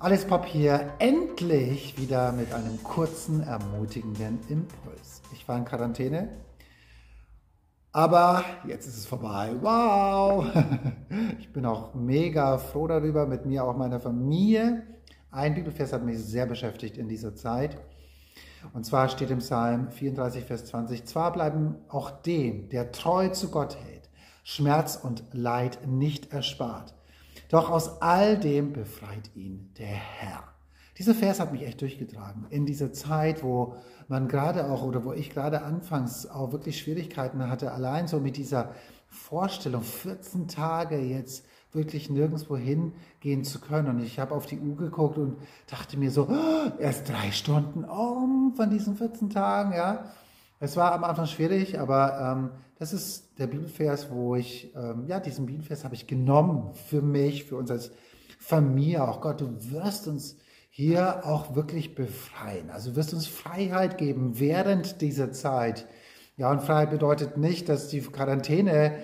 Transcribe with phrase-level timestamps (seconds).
[0.00, 5.22] Alles Pop hier endlich wieder mit einem kurzen, ermutigenden Impuls.
[5.32, 6.30] Ich war in Quarantäne,
[7.92, 9.52] aber jetzt ist es vorbei.
[9.60, 10.46] Wow!
[11.38, 14.82] Ich bin auch mega froh darüber, mit mir auch meiner Familie.
[15.30, 17.78] Ein Bibelvers hat mich sehr beschäftigt in dieser Zeit.
[18.72, 23.50] Und zwar steht im Psalm 34, Vers 20, zwar bleiben auch dem, der treu zu
[23.50, 24.10] Gott hält,
[24.42, 26.94] Schmerz und Leid nicht erspart.
[27.54, 30.42] Doch aus all dem befreit ihn der Herr.
[30.98, 32.46] Dieser Vers hat mich echt durchgetragen.
[32.50, 33.76] In dieser Zeit, wo
[34.08, 38.38] man gerade auch oder wo ich gerade anfangs auch wirklich Schwierigkeiten hatte, allein so mit
[38.38, 38.74] dieser
[39.06, 43.86] Vorstellung, 14 Tage jetzt wirklich nirgendwo hingehen zu können.
[43.86, 45.36] Und ich habe auf die Uhr geguckt und
[45.70, 50.06] dachte mir so, oh, erst drei Stunden um von diesen 14 Tagen, ja.
[50.64, 55.20] Es war am Anfang schwierig, aber ähm, das ist der Bibelvers, wo ich, ähm, ja,
[55.20, 57.90] diesen Bibelvers habe ich genommen für mich, für uns als
[58.38, 59.06] Familie.
[59.06, 60.38] Auch Gott, du wirst uns
[60.70, 62.70] hier auch wirklich befreien.
[62.70, 65.86] Also wirst uns Freiheit geben während dieser Zeit.
[66.38, 68.94] Ja, und Freiheit bedeutet nicht, dass die Quarantäne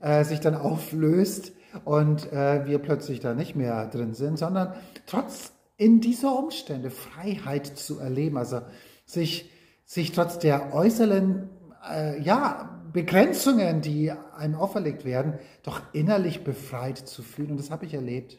[0.00, 1.52] äh, sich dann auflöst
[1.86, 4.74] und äh, wir plötzlich da nicht mehr drin sind, sondern
[5.06, 8.60] trotz in dieser Umstände Freiheit zu erleben, also
[9.06, 9.50] sich
[9.88, 11.48] sich trotz der äußeren
[11.90, 17.52] äh, ja, Begrenzungen, die einem auferlegt werden, doch innerlich befreit zu fühlen.
[17.52, 18.38] Und das habe ich erlebt.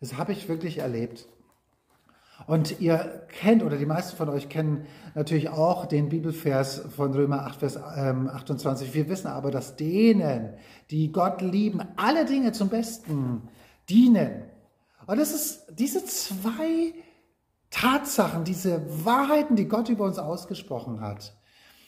[0.00, 1.28] Das habe ich wirklich erlebt.
[2.48, 7.46] Und ihr kennt, oder die meisten von euch kennen natürlich auch den Bibelvers von Römer
[7.46, 8.88] 8, Vers 28.
[8.88, 10.54] Ähm, Wir wissen aber, dass denen,
[10.90, 13.48] die Gott lieben, alle Dinge zum Besten
[13.88, 14.42] dienen.
[15.06, 16.92] Und das ist diese zwei
[17.70, 21.36] Tatsachen, diese Wahrheiten, die Gott über uns ausgesprochen hat,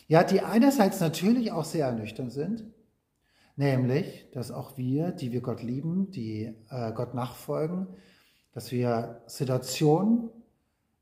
[0.07, 2.65] ja, die einerseits natürlich auch sehr ernüchternd sind,
[3.57, 7.87] nämlich, dass auch wir, die wir Gott lieben, die äh, Gott nachfolgen,
[8.53, 10.31] dass wir Situationen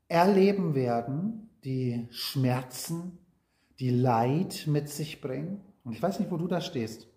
[0.07, 3.19] erleben werden, die Schmerzen,
[3.79, 5.61] die Leid mit sich bringen.
[5.83, 7.07] Und ich weiß nicht, wo du da stehst.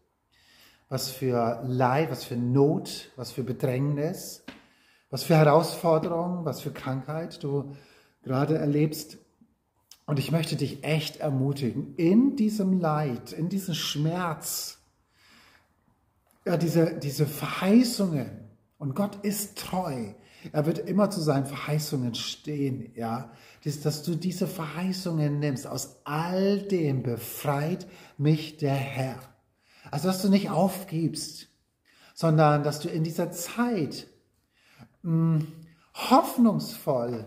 [0.88, 4.44] Was für Leid, was für Not, was für Bedrängnis,
[5.10, 7.76] was für Herausforderungen, was für Krankheit du
[8.22, 9.18] gerade erlebst.
[10.06, 14.78] Und ich möchte dich echt ermutigen, in diesem Leid, in diesem Schmerz,
[16.44, 18.30] ja, diese, diese Verheißungen,
[18.78, 20.14] und Gott ist treu,
[20.52, 23.30] er wird immer zu seinen Verheißungen stehen, ja,
[23.64, 29.16] dass, dass du diese Verheißungen nimmst, aus all dem befreit mich der Herr.
[29.90, 31.48] Also, dass du nicht aufgibst,
[32.14, 34.06] sondern dass du in dieser Zeit
[35.02, 35.44] mh,
[35.94, 37.24] hoffnungsvoll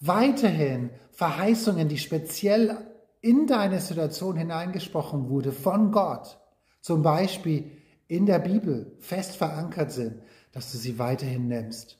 [0.00, 2.76] weiterhin Verheißungen, die speziell
[3.20, 6.38] in deine Situation hineingesprochen wurde von Gott,
[6.80, 7.70] zum Beispiel
[8.06, 11.98] in der Bibel fest verankert sind, dass du sie weiterhin nimmst.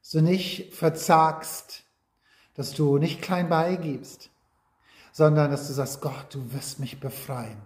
[0.00, 1.82] Dass du nicht verzagst,
[2.54, 4.30] dass du nicht klein beigibst,
[5.12, 7.60] sondern dass du sagst, Gott, du wirst mich befreien.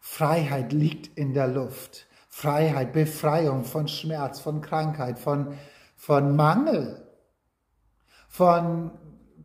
[0.00, 2.06] Freiheit liegt in der Luft.
[2.28, 5.58] Freiheit, Befreiung von Schmerz, von Krankheit, von
[6.06, 7.02] von Mangel,
[8.28, 8.92] von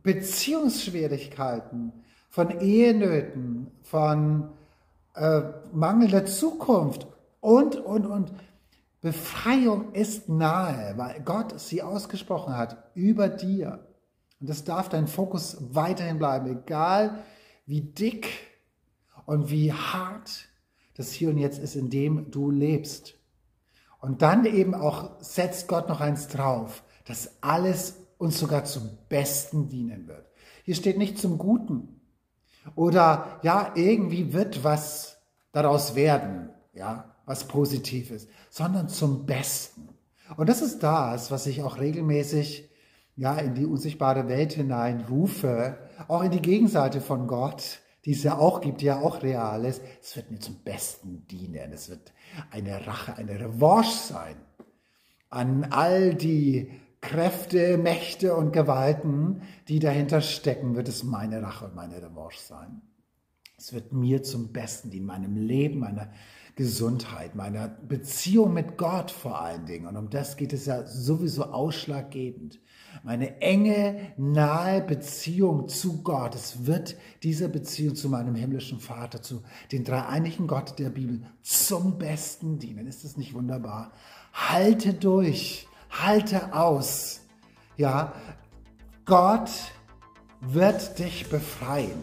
[0.04, 1.92] Beziehungsschwierigkeiten,
[2.28, 4.48] von Ehenöten, von
[5.16, 5.40] äh,
[5.72, 7.08] mangelnder Zukunft
[7.40, 8.32] und, und, und.
[9.00, 13.84] Befreiung ist nahe, weil Gott sie ausgesprochen hat über dir.
[14.38, 17.24] Und das darf dein Fokus weiterhin bleiben, egal
[17.66, 18.28] wie dick
[19.26, 20.46] und wie hart
[20.94, 23.18] das Hier und Jetzt ist, in dem du lebst.
[24.02, 29.68] Und dann eben auch setzt Gott noch eins drauf, dass alles uns sogar zum Besten
[29.68, 30.26] dienen wird.
[30.64, 32.00] Hier steht nicht zum Guten.
[32.74, 35.18] Oder ja, irgendwie wird was
[35.52, 39.88] daraus werden, ja, was Positives, sondern zum Besten.
[40.36, 42.68] Und das ist das, was ich auch regelmäßig
[43.14, 48.22] ja in die unsichtbare Welt hinein rufe, auch in die Gegenseite von Gott, die es
[48.22, 51.72] ja auch gibt, die ja auch real ist, es wird mir zum Besten dienen.
[51.72, 52.12] Es wird
[52.50, 54.36] eine Rache, eine Revanche sein
[55.32, 61.74] an all die Kräfte, Mächte und Gewalten, die dahinter stecken, wird es meine Rache und
[61.74, 62.82] meine Revanche sein.
[63.56, 66.12] Es wird mir zum Besten dienen, meinem Leben, meiner
[66.54, 69.86] Gesundheit, meiner Beziehung mit Gott vor allen Dingen.
[69.86, 72.60] Und um das geht es ja sowieso ausschlaggebend.
[73.04, 76.34] Meine enge, nahe Beziehung zu Gott.
[76.34, 81.98] Es wird diese Beziehung zu meinem himmlischen Vater, zu den dreieinigen Gott der Bibel zum
[81.98, 82.86] Besten dienen.
[82.86, 83.92] Ist das nicht wunderbar?
[84.34, 87.22] Halte durch, halte aus.
[87.76, 88.12] Ja,
[89.06, 89.50] Gott
[90.40, 92.02] wird dich befreien.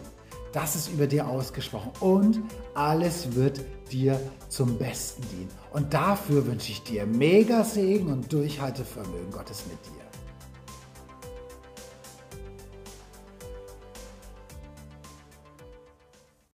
[0.52, 1.92] Das ist über dir ausgesprochen.
[2.00, 2.40] Und
[2.74, 3.60] alles wird
[3.92, 5.50] dir zum Besten dienen.
[5.72, 10.09] Und dafür wünsche ich dir mega Segen und Durchhaltevermögen Gottes mit dir.